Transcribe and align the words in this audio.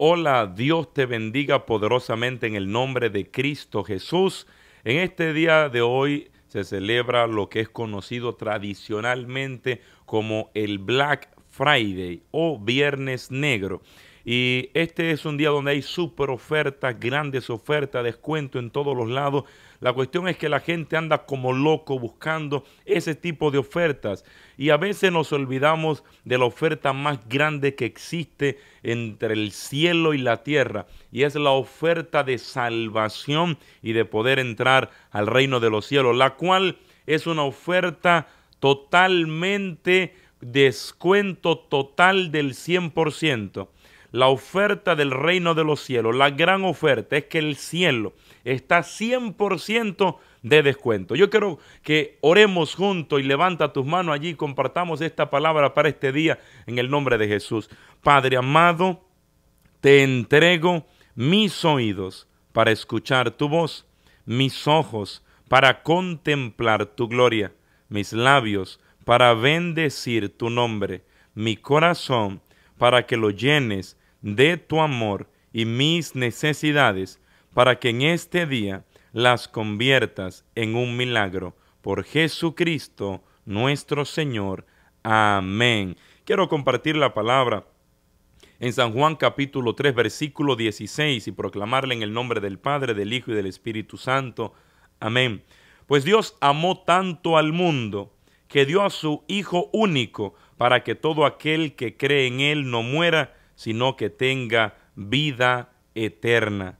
Hola, 0.00 0.46
Dios 0.46 0.94
te 0.94 1.06
bendiga 1.06 1.66
poderosamente 1.66 2.46
en 2.46 2.54
el 2.54 2.70
nombre 2.70 3.10
de 3.10 3.32
Cristo 3.32 3.82
Jesús. 3.82 4.46
En 4.84 4.98
este 4.98 5.32
día 5.32 5.68
de 5.70 5.80
hoy 5.80 6.30
se 6.46 6.62
celebra 6.62 7.26
lo 7.26 7.48
que 7.48 7.58
es 7.58 7.68
conocido 7.68 8.36
tradicionalmente 8.36 9.82
como 10.06 10.52
el 10.54 10.78
Black 10.78 11.30
Friday 11.50 12.22
o 12.30 12.60
Viernes 12.60 13.32
Negro. 13.32 13.82
Y 14.30 14.68
este 14.74 15.10
es 15.10 15.24
un 15.24 15.38
día 15.38 15.48
donde 15.48 15.70
hay 15.70 15.80
super 15.80 16.28
ofertas, 16.28 17.00
grandes 17.00 17.48
ofertas, 17.48 18.04
descuento 18.04 18.58
en 18.58 18.68
todos 18.68 18.94
los 18.94 19.08
lados. 19.08 19.44
La 19.80 19.94
cuestión 19.94 20.28
es 20.28 20.36
que 20.36 20.50
la 20.50 20.60
gente 20.60 20.98
anda 20.98 21.24
como 21.24 21.54
loco 21.54 21.98
buscando 21.98 22.62
ese 22.84 23.14
tipo 23.14 23.50
de 23.50 23.56
ofertas. 23.56 24.26
Y 24.58 24.68
a 24.68 24.76
veces 24.76 25.10
nos 25.12 25.32
olvidamos 25.32 26.04
de 26.26 26.36
la 26.36 26.44
oferta 26.44 26.92
más 26.92 27.26
grande 27.26 27.74
que 27.74 27.86
existe 27.86 28.58
entre 28.82 29.32
el 29.32 29.50
cielo 29.50 30.12
y 30.12 30.18
la 30.18 30.42
tierra. 30.42 30.84
Y 31.10 31.22
es 31.22 31.34
la 31.34 31.52
oferta 31.52 32.22
de 32.22 32.36
salvación 32.36 33.56
y 33.80 33.94
de 33.94 34.04
poder 34.04 34.40
entrar 34.40 34.90
al 35.10 35.26
reino 35.26 35.58
de 35.58 35.70
los 35.70 35.86
cielos. 35.86 36.14
La 36.14 36.34
cual 36.34 36.76
es 37.06 37.26
una 37.26 37.44
oferta 37.44 38.28
totalmente 38.60 40.14
descuento 40.42 41.58
total 41.60 42.30
del 42.30 42.52
100% 42.52 43.68
la 44.10 44.28
oferta 44.28 44.96
del 44.96 45.10
reino 45.10 45.54
de 45.54 45.64
los 45.64 45.80
cielos, 45.80 46.16
la 46.16 46.30
gran 46.30 46.64
oferta 46.64 47.16
es 47.16 47.24
que 47.24 47.38
el 47.38 47.56
cielo 47.56 48.14
está 48.44 48.80
100% 48.80 50.16
de 50.42 50.62
descuento. 50.62 51.14
Yo 51.14 51.28
quiero 51.28 51.58
que 51.82 52.18
oremos 52.20 52.74
juntos 52.74 53.20
y 53.20 53.24
levanta 53.24 53.72
tus 53.72 53.84
manos 53.84 54.14
allí 54.14 54.30
y 54.30 54.34
compartamos 54.34 55.00
esta 55.00 55.28
palabra 55.30 55.74
para 55.74 55.90
este 55.90 56.12
día 56.12 56.38
en 56.66 56.78
el 56.78 56.88
nombre 56.90 57.18
de 57.18 57.28
Jesús. 57.28 57.68
Padre 58.02 58.36
amado, 58.36 59.04
te 59.80 60.02
entrego 60.02 60.86
mis 61.14 61.64
oídos 61.64 62.28
para 62.52 62.70
escuchar 62.70 63.30
tu 63.30 63.48
voz, 63.48 63.86
mis 64.24 64.66
ojos 64.66 65.22
para 65.48 65.82
contemplar 65.82 66.86
tu 66.86 67.08
gloria, 67.08 67.52
mis 67.88 68.12
labios 68.12 68.80
para 69.04 69.34
bendecir 69.34 70.36
tu 70.36 70.50
nombre, 70.50 71.04
mi 71.34 71.56
corazón 71.56 72.42
para 72.78 73.06
que 73.06 73.16
lo 73.16 73.30
llenes 73.30 73.98
de 74.22 74.56
tu 74.56 74.80
amor 74.80 75.28
y 75.52 75.64
mis 75.64 76.14
necesidades, 76.14 77.20
para 77.52 77.78
que 77.78 77.90
en 77.90 78.02
este 78.02 78.46
día 78.46 78.84
las 79.12 79.48
conviertas 79.48 80.44
en 80.54 80.76
un 80.76 80.96
milagro. 80.96 81.56
Por 81.82 82.04
Jesucristo 82.04 83.22
nuestro 83.44 84.04
Señor. 84.04 84.66
Amén. 85.02 85.96
Quiero 86.24 86.48
compartir 86.48 86.96
la 86.96 87.14
palabra 87.14 87.66
en 88.60 88.72
San 88.72 88.92
Juan 88.92 89.16
capítulo 89.16 89.74
3 89.74 89.94
versículo 89.94 90.56
16 90.56 91.26
y 91.26 91.32
proclamarle 91.32 91.94
en 91.94 92.02
el 92.02 92.12
nombre 92.12 92.40
del 92.40 92.58
Padre, 92.58 92.94
del 92.94 93.12
Hijo 93.12 93.30
y 93.30 93.34
del 93.34 93.46
Espíritu 93.46 93.96
Santo. 93.96 94.52
Amén. 95.00 95.42
Pues 95.86 96.04
Dios 96.04 96.36
amó 96.40 96.82
tanto 96.82 97.38
al 97.38 97.52
mundo 97.52 98.12
que 98.48 98.66
dio 98.66 98.82
a 98.82 98.90
su 98.90 99.24
Hijo 99.28 99.70
único 99.72 100.34
para 100.56 100.82
que 100.82 100.94
todo 100.94 101.24
aquel 101.24 101.74
que 101.74 101.96
cree 101.96 102.26
en 102.26 102.40
Él 102.40 102.70
no 102.70 102.82
muera, 102.82 103.36
sino 103.54 103.96
que 103.96 104.10
tenga 104.10 104.76
vida 104.96 105.72
eterna. 105.94 106.78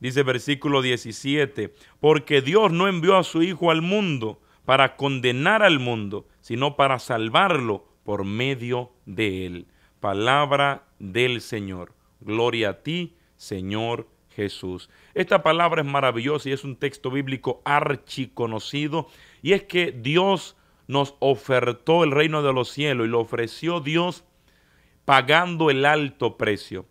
Dice 0.00 0.22
versículo 0.22 0.82
17, 0.82 1.72
porque 2.00 2.42
Dios 2.42 2.72
no 2.72 2.88
envió 2.88 3.16
a 3.16 3.24
su 3.24 3.42
Hijo 3.42 3.70
al 3.70 3.82
mundo 3.82 4.40
para 4.64 4.96
condenar 4.96 5.62
al 5.62 5.78
mundo, 5.78 6.26
sino 6.40 6.76
para 6.76 6.98
salvarlo 6.98 7.86
por 8.02 8.24
medio 8.24 8.92
de 9.06 9.46
él. 9.46 9.66
Palabra 10.00 10.86
del 10.98 11.40
Señor. 11.40 11.94
Gloria 12.20 12.70
a 12.70 12.82
ti, 12.82 13.16
Señor 13.36 14.08
Jesús. 14.30 14.90
Esta 15.14 15.42
palabra 15.42 15.82
es 15.82 15.88
maravillosa 15.88 16.48
y 16.48 16.52
es 16.52 16.62
un 16.62 16.76
texto 16.76 17.10
bíblico 17.10 17.62
archiconocido 17.64 19.08
y 19.42 19.52
es 19.52 19.64
que 19.64 19.92
Dios 19.92 20.55
nos 20.86 21.14
ofertó 21.18 22.04
el 22.04 22.10
reino 22.10 22.42
de 22.42 22.52
los 22.52 22.70
cielos 22.70 23.06
y 23.06 23.10
lo 23.10 23.20
ofreció 23.20 23.80
Dios 23.80 24.24
pagando 25.04 25.70
el 25.70 25.84
alto 25.84 26.36
precio. 26.36 26.86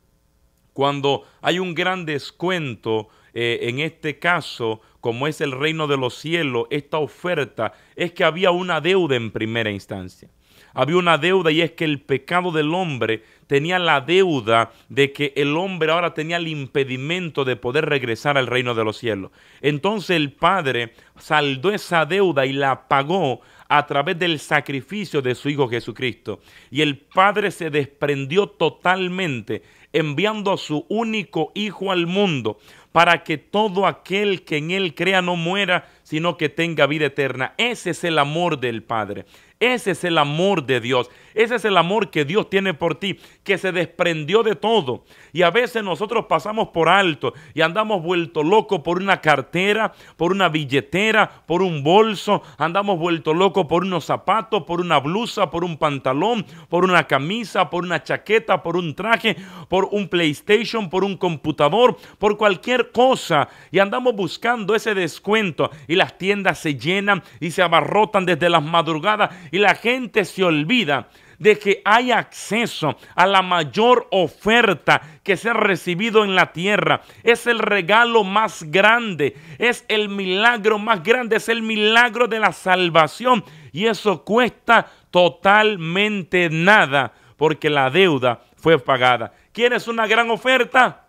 Cuando 0.73 1.23
hay 1.41 1.59
un 1.59 1.73
gran 1.73 2.05
descuento, 2.05 3.07
eh, 3.33 3.69
en 3.69 3.79
este 3.79 4.19
caso, 4.19 4.81
como 4.99 5.27
es 5.27 5.41
el 5.41 5.51
reino 5.51 5.87
de 5.87 5.97
los 5.97 6.15
cielos, 6.15 6.67
esta 6.69 6.97
oferta 6.97 7.73
es 7.95 8.11
que 8.13 8.23
había 8.23 8.51
una 8.51 8.81
deuda 8.81 9.15
en 9.15 9.31
primera 9.31 9.71
instancia. 9.71 10.29
Había 10.73 10.97
una 10.97 11.17
deuda 11.17 11.51
y 11.51 11.61
es 11.61 11.71
que 11.71 11.85
el 11.85 12.01
pecado 12.01 12.51
del 12.51 12.73
hombre 12.73 13.23
tenía 13.47 13.79
la 13.79 14.01
deuda 14.01 14.73
de 14.89 15.13
que 15.13 15.31
el 15.37 15.55
hombre 15.55 15.91
ahora 15.91 16.13
tenía 16.13 16.35
el 16.35 16.49
impedimento 16.49 17.45
de 17.45 17.55
poder 17.55 17.85
regresar 17.85 18.37
al 18.37 18.47
reino 18.47 18.75
de 18.75 18.83
los 18.83 18.97
cielos. 18.97 19.31
Entonces 19.61 20.17
el 20.17 20.33
Padre 20.33 20.93
saldó 21.17 21.71
esa 21.71 22.05
deuda 22.05 22.45
y 22.45 22.51
la 22.51 22.89
pagó 22.89 23.39
a 23.67 23.85
través 23.85 24.17
del 24.19 24.39
sacrificio 24.39 25.21
de 25.21 25.35
su 25.35 25.49
Hijo 25.49 25.67
Jesucristo. 25.67 26.39
Y 26.69 26.81
el 26.81 26.97
Padre 26.97 27.51
se 27.51 27.69
desprendió 27.69 28.47
totalmente 28.47 29.63
enviando 29.93 30.51
a 30.51 30.57
su 30.57 30.85
único 30.89 31.51
Hijo 31.55 31.91
al 31.91 32.05
mundo 32.05 32.59
para 32.91 33.23
que 33.23 33.37
todo 33.37 33.87
aquel 33.87 34.43
que 34.43 34.57
en 34.57 34.71
Él 34.71 34.95
crea 34.95 35.21
no 35.21 35.35
muera, 35.35 35.89
sino 36.05 36.37
que 36.37 36.49
tenga 36.49 36.85
vida 36.85 37.07
eterna. 37.07 37.55
Ese 37.57 37.89
es 37.89 38.03
el 38.03 38.19
amor 38.19 38.59
del 38.59 38.83
Padre. 38.83 39.25
Ese 39.59 39.91
es 39.91 40.03
el 40.03 40.17
amor 40.17 40.65
de 40.65 40.81
Dios. 40.81 41.09
Ese 41.33 41.55
es 41.55 41.65
el 41.65 41.77
amor 41.77 42.11
que 42.11 42.25
Dios 42.25 42.49
tiene 42.49 42.73
por 42.73 42.95
ti, 42.95 43.19
que 43.43 43.57
se 43.57 43.71
desprendió 43.71 44.43
de 44.43 44.55
todo. 44.55 45.05
Y 45.31 45.43
a 45.43 45.49
veces 45.49 45.81
nosotros 45.81 46.25
pasamos 46.27 46.69
por 46.69 46.89
alto 46.89 47.33
y 47.53 47.61
andamos 47.61 48.03
vuelto 48.03 48.43
locos 48.43 48.81
por 48.81 48.97
una 48.97 49.21
cartera, 49.21 49.93
por 50.17 50.33
una 50.33 50.49
billetera, 50.49 51.43
por 51.45 51.61
un 51.61 51.83
bolso. 51.83 52.41
Andamos 52.57 52.99
vuelto 52.99 53.33
locos 53.33 53.65
por 53.65 53.83
unos 53.83 54.05
zapatos, 54.05 54.63
por 54.63 54.81
una 54.81 54.99
blusa, 54.99 55.49
por 55.49 55.63
un 55.63 55.77
pantalón, 55.77 56.45
por 56.67 56.83
una 56.83 57.07
camisa, 57.07 57.69
por 57.69 57.85
una 57.85 58.03
chaqueta, 58.03 58.61
por 58.61 58.75
un 58.75 58.93
traje, 58.93 59.37
por 59.69 59.87
un 59.91 60.09
PlayStation, 60.09 60.89
por 60.89 61.05
un 61.05 61.15
computador, 61.15 61.95
por 62.19 62.37
cualquier 62.37 62.91
cosa. 62.91 63.47
Y 63.71 63.79
andamos 63.79 64.15
buscando 64.15 64.75
ese 64.75 64.93
descuento 64.93 65.71
las 65.95 66.17
tiendas 66.17 66.59
se 66.59 66.75
llenan 66.75 67.23
y 67.39 67.51
se 67.51 67.61
abarrotan 67.61 68.25
desde 68.25 68.49
las 68.49 68.63
madrugadas 68.63 69.35
y 69.51 69.59
la 69.59 69.75
gente 69.75 70.25
se 70.25 70.43
olvida 70.43 71.09
de 71.39 71.57
que 71.57 71.81
hay 71.85 72.11
acceso 72.11 72.95
a 73.15 73.25
la 73.25 73.41
mayor 73.41 74.07
oferta 74.11 75.01
que 75.23 75.37
se 75.37 75.49
ha 75.49 75.53
recibido 75.53 76.23
en 76.23 76.35
la 76.35 76.53
tierra. 76.53 77.01
Es 77.23 77.47
el 77.47 77.59
regalo 77.59 78.23
más 78.23 78.63
grande, 78.63 79.35
es 79.57 79.85
el 79.87 80.09
milagro 80.09 80.79
más 80.79 81.03
grande, 81.03 81.37
es 81.37 81.49
el 81.49 81.61
milagro 81.61 82.27
de 82.27 82.39
la 82.39 82.53
salvación. 82.53 83.43
Y 83.71 83.87
eso 83.87 84.23
cuesta 84.23 84.87
totalmente 85.11 86.49
nada 86.49 87.13
porque 87.37 87.69
la 87.69 87.89
deuda 87.89 88.41
fue 88.55 88.79
pagada. 88.79 89.33
¿Quieres 89.51 89.87
una 89.87 90.07
gran 90.07 90.29
oferta? 90.29 91.07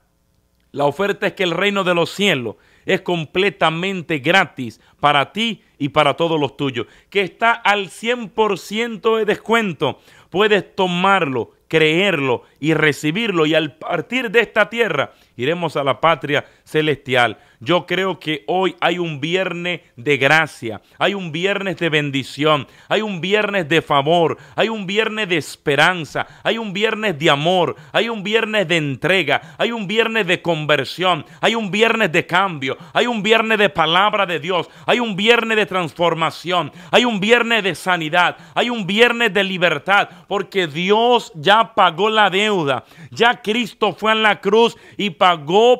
La 0.72 0.84
oferta 0.84 1.28
es 1.28 1.32
que 1.32 1.44
el 1.44 1.53
reino 1.53 1.84
de 1.84 1.94
los 1.94 2.10
cielos 2.10 2.56
es 2.86 3.02
completamente 3.02 4.20
gratis 4.20 4.80
para 5.00 5.32
ti 5.32 5.62
y 5.78 5.91
para 5.91 6.14
todos 6.14 6.41
los 6.41 6.56
tuyos, 6.56 6.86
que 7.10 7.20
está 7.20 7.52
al 7.52 7.88
100% 7.88 9.19
de 9.19 9.24
descuento. 9.24 10.00
Puedes 10.30 10.74
tomarlo, 10.74 11.52
creerlo 11.69 12.44
y 12.60 12.74
recibirlo 12.74 13.44
y 13.44 13.54
al 13.54 13.76
partir 13.76 14.30
de 14.30 14.41
esta 14.41 14.70
tierra 14.70 15.12
iremos 15.36 15.76
a 15.76 15.84
la 15.84 16.00
patria 16.00 16.44
celestial. 16.64 17.38
Yo 17.60 17.86
creo 17.86 18.19
que 18.19 18.44
hoy 18.47 18.76
hay 18.80 18.98
un 18.98 19.20
viernes 19.20 19.80
de 19.97 20.16
gracia, 20.19 20.82
hay 20.98 21.14
un 21.14 21.32
viernes 21.32 21.78
de 21.78 21.88
bendición, 21.88 22.66
hay 22.88 23.00
un 23.00 23.20
viernes 23.20 23.69
de 23.69 23.80
favor, 23.80 24.36
hay 24.54 24.69
un 24.69 24.86
viernes 24.86 25.28
de 25.28 25.38
esperanza, 25.38 26.26
hay 26.42 26.58
un 26.58 26.72
viernes 26.72 27.19
de 27.19 27.30
amor, 27.30 27.76
hay 27.92 28.08
un 28.08 28.22
viernes 28.22 28.69
de 28.69 28.76
entrega, 28.76 29.54
hay 29.59 29.72
un 29.72 29.86
viernes 29.86 30.27
de 30.27 30.42
conversión, 30.42 31.24
hay 31.41 31.54
un 31.54 31.71
viernes 31.71 32.12
de 32.12 32.27
cambio, 32.27 32.77
hay 32.92 33.06
un 33.06 33.22
viernes 33.22 33.59
de 33.59 33.71
palabra 33.71 34.27
de 34.27 34.38
Dios, 34.38 34.68
hay 34.84 35.00
un 35.00 35.16
viernes 35.16 35.56
de 35.56 35.66
transformación, 35.66 36.72
hay 36.91 37.04
un 37.04 37.21
viernes 37.21 37.65
de 37.65 37.74
sanidad, 37.74 38.36
hay 38.54 38.68
un 38.68 38.86
viernes 38.86 39.33
de 39.33 39.44
libertad, 39.44 40.09
porque 40.28 40.66
Dios 40.66 41.33
ya 41.34 41.74
pagó 41.74 42.10
la 42.10 42.28
deuda, 42.28 42.84
ya 43.10 43.41
Cristo 43.41 43.94
fue 43.94 44.12
en 44.12 44.22
la 44.22 44.41
cruz 44.41 44.77
y 44.97 45.10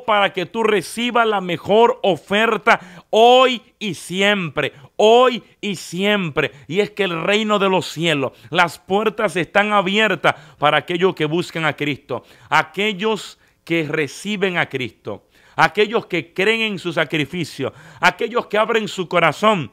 para 0.05 0.33
que 0.33 0.45
tú 0.45 0.63
recibas 0.63 1.27
la 1.27 1.41
mejor 1.41 1.99
oferta 2.03 2.79
hoy 3.09 3.61
y 3.79 3.93
siempre, 3.93 4.73
hoy 4.95 5.43
y 5.61 5.75
siempre. 5.75 6.51
Y 6.67 6.79
es 6.79 6.91
que 6.91 7.03
el 7.03 7.21
reino 7.21 7.59
de 7.59 7.69
los 7.69 7.87
cielos, 7.87 8.33
las 8.49 8.79
puertas 8.79 9.35
están 9.35 9.73
abiertas 9.73 10.35
para 10.57 10.77
aquellos 10.77 11.15
que 11.15 11.25
buscan 11.25 11.65
a 11.65 11.75
Cristo, 11.75 12.23
aquellos 12.49 13.39
que 13.63 13.83
reciben 13.83 14.57
a 14.57 14.67
Cristo, 14.67 15.27
aquellos 15.55 16.05
que 16.05 16.33
creen 16.33 16.61
en 16.61 16.79
su 16.79 16.93
sacrificio, 16.93 17.73
aquellos 17.99 18.47
que 18.47 18.57
abren 18.57 18.87
su 18.87 19.07
corazón. 19.07 19.71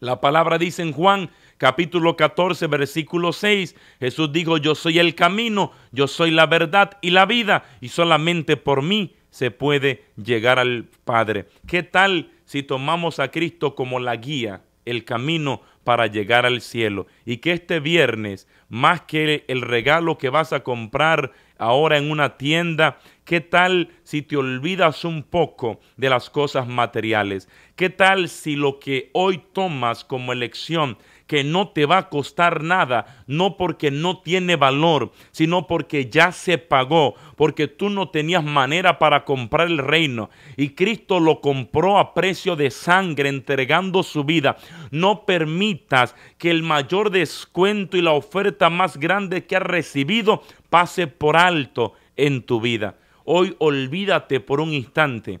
La 0.00 0.20
palabra 0.20 0.58
dice 0.58 0.82
en 0.82 0.92
Juan 0.92 1.30
capítulo 1.58 2.16
14, 2.16 2.66
versículo 2.66 3.32
6, 3.32 3.74
Jesús 4.00 4.32
dijo, 4.32 4.58
yo 4.58 4.74
soy 4.74 4.98
el 4.98 5.14
camino, 5.14 5.72
yo 5.92 6.06
soy 6.06 6.30
la 6.30 6.46
verdad 6.46 6.98
y 7.00 7.10
la 7.10 7.26
vida, 7.26 7.64
y 7.80 7.88
solamente 7.88 8.56
por 8.56 8.82
mí 8.82 9.14
se 9.30 9.50
puede 9.50 10.04
llegar 10.16 10.58
al 10.58 10.86
Padre. 11.04 11.46
¿Qué 11.66 11.82
tal 11.82 12.30
si 12.44 12.62
tomamos 12.62 13.18
a 13.18 13.30
Cristo 13.30 13.74
como 13.74 14.00
la 14.00 14.16
guía, 14.16 14.62
el 14.84 15.04
camino 15.04 15.60
para 15.84 16.06
llegar 16.06 16.46
al 16.46 16.60
cielo? 16.60 17.06
Y 17.24 17.38
que 17.38 17.52
este 17.52 17.80
viernes, 17.80 18.48
más 18.68 19.02
que 19.02 19.44
el 19.46 19.60
regalo 19.60 20.16
que 20.16 20.30
vas 20.30 20.52
a 20.52 20.62
comprar 20.62 21.32
ahora 21.58 21.98
en 21.98 22.10
una 22.10 22.36
tienda, 22.38 22.98
¿qué 23.24 23.40
tal 23.40 23.90
si 24.04 24.22
te 24.22 24.36
olvidas 24.36 25.04
un 25.04 25.22
poco 25.22 25.80
de 25.96 26.08
las 26.08 26.30
cosas 26.30 26.66
materiales? 26.66 27.48
¿Qué 27.74 27.90
tal 27.90 28.28
si 28.28 28.56
lo 28.56 28.78
que 28.78 29.10
hoy 29.12 29.42
tomas 29.52 30.04
como 30.04 30.32
elección 30.32 30.96
que 31.26 31.42
no 31.42 31.68
te 31.68 31.86
va 31.86 31.98
a 31.98 32.08
costar 32.08 32.62
nada, 32.62 33.24
no 33.26 33.56
porque 33.56 33.90
no 33.90 34.18
tiene 34.20 34.56
valor, 34.56 35.12
sino 35.32 35.66
porque 35.66 36.08
ya 36.08 36.32
se 36.32 36.58
pagó, 36.58 37.14
porque 37.36 37.66
tú 37.68 37.90
no 37.90 38.10
tenías 38.10 38.44
manera 38.44 38.98
para 38.98 39.24
comprar 39.24 39.66
el 39.66 39.78
reino 39.78 40.30
y 40.56 40.70
Cristo 40.70 41.20
lo 41.20 41.40
compró 41.40 41.98
a 41.98 42.14
precio 42.14 42.56
de 42.56 42.70
sangre 42.70 43.28
entregando 43.28 44.02
su 44.02 44.24
vida. 44.24 44.56
No 44.90 45.26
permitas 45.26 46.14
que 46.38 46.50
el 46.50 46.62
mayor 46.62 47.10
descuento 47.10 47.96
y 47.96 48.02
la 48.02 48.12
oferta 48.12 48.70
más 48.70 48.96
grande 48.96 49.46
que 49.46 49.56
has 49.56 49.62
recibido 49.62 50.42
pase 50.70 51.06
por 51.06 51.36
alto 51.36 51.94
en 52.16 52.42
tu 52.42 52.60
vida. 52.60 52.96
Hoy 53.24 53.56
olvídate 53.58 54.38
por 54.40 54.60
un 54.60 54.72
instante 54.72 55.40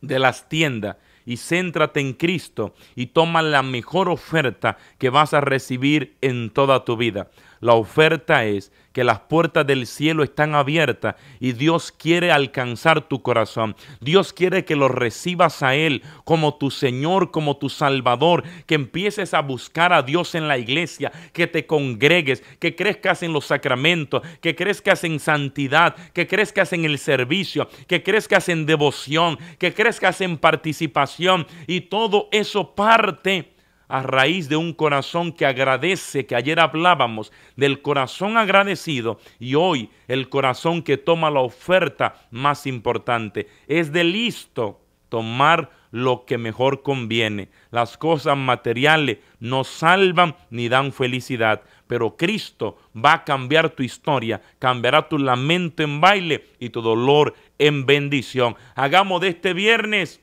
de 0.00 0.18
las 0.18 0.48
tiendas 0.48 0.96
y 1.26 1.36
céntrate 1.36 2.00
en 2.00 2.12
Cristo 2.12 2.74
y 2.96 3.06
toma 3.06 3.42
la 3.42 3.62
mejor 3.62 4.08
oferta 4.08 4.76
que 4.98 5.10
vas 5.10 5.34
a 5.34 5.40
recibir 5.40 6.16
en 6.20 6.50
toda 6.50 6.84
tu 6.84 6.96
vida. 6.96 7.30
La 7.60 7.74
oferta 7.74 8.46
es 8.46 8.72
que 8.92 9.04
las 9.04 9.20
puertas 9.20 9.66
del 9.66 9.86
cielo 9.86 10.22
están 10.22 10.54
abiertas 10.54 11.16
y 11.40 11.52
Dios 11.52 11.92
quiere 11.92 12.32
alcanzar 12.32 13.02
tu 13.02 13.20
corazón. 13.22 13.76
Dios 14.00 14.32
quiere 14.32 14.64
que 14.64 14.76
lo 14.76 14.88
recibas 14.88 15.62
a 15.62 15.74
Él 15.74 16.02
como 16.24 16.54
tu 16.54 16.70
Señor, 16.70 17.30
como 17.30 17.58
tu 17.58 17.68
Salvador, 17.68 18.44
que 18.66 18.76
empieces 18.76 19.34
a 19.34 19.42
buscar 19.42 19.92
a 19.92 20.02
Dios 20.02 20.34
en 20.34 20.48
la 20.48 20.56
iglesia, 20.56 21.12
que 21.34 21.46
te 21.46 21.66
congregues, 21.66 22.42
que 22.58 22.74
crezcas 22.74 23.22
en 23.22 23.34
los 23.34 23.44
sacramentos, 23.44 24.22
que 24.40 24.56
crezcas 24.56 25.04
en 25.04 25.20
santidad, 25.20 25.94
que 26.12 26.26
crezcas 26.26 26.72
en 26.72 26.86
el 26.86 26.98
servicio, 26.98 27.68
que 27.86 28.02
crezcas 28.02 28.48
en 28.48 28.64
devoción, 28.64 29.38
que 29.58 29.74
crezcas 29.74 30.22
en 30.22 30.38
participación 30.38 31.46
y 31.66 31.82
todo 31.82 32.28
eso 32.32 32.74
parte 32.74 33.59
a 33.90 34.02
raíz 34.02 34.48
de 34.48 34.56
un 34.56 34.72
corazón 34.72 35.32
que 35.32 35.44
agradece, 35.44 36.24
que 36.24 36.36
ayer 36.36 36.60
hablábamos 36.60 37.32
del 37.56 37.82
corazón 37.82 38.36
agradecido 38.36 39.18
y 39.38 39.56
hoy 39.56 39.90
el 40.08 40.28
corazón 40.28 40.82
que 40.82 40.96
toma 40.96 41.30
la 41.30 41.40
oferta 41.40 42.14
más 42.30 42.66
importante. 42.66 43.48
Es 43.66 43.92
de 43.92 44.04
listo 44.04 44.80
tomar 45.08 45.70
lo 45.90 46.24
que 46.24 46.38
mejor 46.38 46.82
conviene. 46.82 47.48
Las 47.70 47.98
cosas 47.98 48.36
materiales 48.36 49.18
no 49.40 49.64
salvan 49.64 50.36
ni 50.50 50.68
dan 50.68 50.92
felicidad, 50.92 51.62
pero 51.88 52.16
Cristo 52.16 52.78
va 52.96 53.14
a 53.14 53.24
cambiar 53.24 53.70
tu 53.70 53.82
historia, 53.82 54.40
cambiará 54.60 55.08
tu 55.08 55.18
lamento 55.18 55.82
en 55.82 56.00
baile 56.00 56.46
y 56.60 56.70
tu 56.70 56.80
dolor 56.80 57.34
en 57.58 57.86
bendición. 57.86 58.54
Hagamos 58.76 59.20
de 59.20 59.28
este 59.28 59.52
viernes 59.52 60.20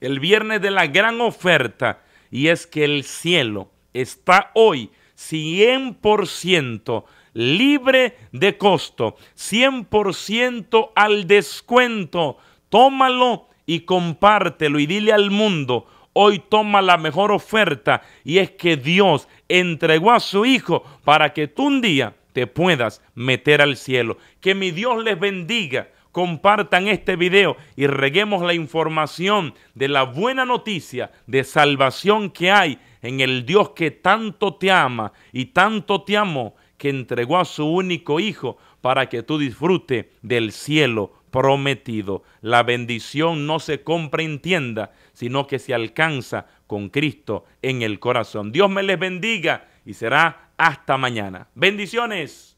el 0.00 0.20
viernes 0.20 0.60
de 0.60 0.70
la 0.70 0.86
gran 0.86 1.20
oferta 1.20 2.02
y 2.34 2.48
es 2.48 2.66
que 2.66 2.84
el 2.84 3.04
cielo 3.04 3.70
está 3.92 4.50
hoy 4.54 4.90
100% 5.16 7.04
libre 7.32 8.16
de 8.32 8.58
costo, 8.58 9.14
100% 9.38 10.90
al 10.96 11.28
descuento. 11.28 12.36
Tómalo 12.70 13.46
y 13.66 13.82
compártelo 13.82 14.80
y 14.80 14.86
dile 14.86 15.12
al 15.12 15.30
mundo, 15.30 15.86
hoy 16.12 16.42
toma 16.48 16.82
la 16.82 16.98
mejor 16.98 17.30
oferta 17.30 18.02
y 18.24 18.38
es 18.38 18.50
que 18.50 18.76
Dios 18.76 19.28
entregó 19.48 20.10
a 20.10 20.18
su 20.18 20.44
Hijo 20.44 20.82
para 21.04 21.32
que 21.32 21.46
tú 21.46 21.68
un 21.68 21.80
día 21.80 22.16
te 22.32 22.48
puedas 22.48 23.00
meter 23.14 23.62
al 23.62 23.76
cielo. 23.76 24.18
Que 24.40 24.56
mi 24.56 24.72
Dios 24.72 25.04
les 25.04 25.20
bendiga 25.20 25.88
compartan 26.14 26.86
este 26.86 27.16
video 27.16 27.56
y 27.74 27.88
reguemos 27.88 28.40
la 28.44 28.54
información 28.54 29.52
de 29.74 29.88
la 29.88 30.04
buena 30.04 30.44
noticia 30.44 31.10
de 31.26 31.42
salvación 31.42 32.30
que 32.30 32.52
hay 32.52 32.78
en 33.02 33.20
el 33.20 33.44
Dios 33.44 33.70
que 33.70 33.90
tanto 33.90 34.54
te 34.54 34.70
ama 34.70 35.12
y 35.32 35.46
tanto 35.46 36.02
te 36.04 36.16
amó 36.16 36.54
que 36.78 36.88
entregó 36.88 37.36
a 37.36 37.44
su 37.44 37.66
único 37.66 38.20
Hijo 38.20 38.58
para 38.80 39.08
que 39.08 39.24
tú 39.24 39.38
disfrutes 39.38 40.06
del 40.22 40.52
cielo 40.52 41.12
prometido. 41.32 42.22
La 42.42 42.62
bendición 42.62 43.48
no 43.48 43.58
se 43.58 43.82
compra 43.82 44.22
en 44.22 44.38
tienda, 44.38 44.92
sino 45.14 45.48
que 45.48 45.58
se 45.58 45.74
alcanza 45.74 46.46
con 46.68 46.90
Cristo 46.90 47.44
en 47.60 47.82
el 47.82 47.98
corazón. 47.98 48.52
Dios 48.52 48.70
me 48.70 48.84
les 48.84 49.00
bendiga 49.00 49.66
y 49.84 49.94
será 49.94 50.50
hasta 50.56 50.96
mañana. 50.96 51.48
Bendiciones. 51.56 52.53